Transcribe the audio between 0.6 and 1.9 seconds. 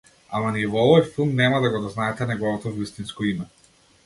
во овој филм нема да го